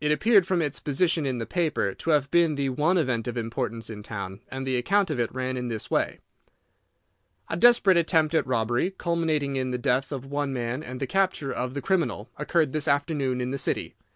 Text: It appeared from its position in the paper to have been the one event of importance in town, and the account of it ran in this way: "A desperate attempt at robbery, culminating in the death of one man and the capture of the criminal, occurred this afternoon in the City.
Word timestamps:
It 0.00 0.12
appeared 0.12 0.46
from 0.46 0.62
its 0.62 0.78
position 0.78 1.26
in 1.26 1.38
the 1.38 1.46
paper 1.46 1.94
to 1.94 2.10
have 2.10 2.30
been 2.30 2.54
the 2.54 2.68
one 2.68 2.96
event 2.96 3.26
of 3.26 3.36
importance 3.36 3.90
in 3.90 4.04
town, 4.04 4.38
and 4.50 4.64
the 4.64 4.76
account 4.76 5.10
of 5.10 5.18
it 5.18 5.34
ran 5.34 5.56
in 5.56 5.66
this 5.66 5.90
way: 5.90 6.20
"A 7.48 7.56
desperate 7.56 7.96
attempt 7.96 8.36
at 8.36 8.46
robbery, 8.46 8.92
culminating 8.92 9.56
in 9.56 9.72
the 9.72 9.78
death 9.78 10.12
of 10.12 10.24
one 10.24 10.52
man 10.52 10.80
and 10.84 11.00
the 11.00 11.08
capture 11.08 11.50
of 11.52 11.74
the 11.74 11.82
criminal, 11.82 12.30
occurred 12.36 12.70
this 12.70 12.86
afternoon 12.86 13.40
in 13.40 13.50
the 13.50 13.58
City. 13.58 13.96